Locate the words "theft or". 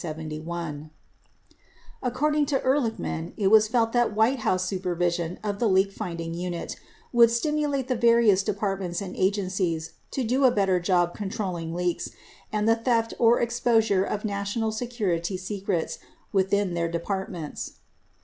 12.75-13.35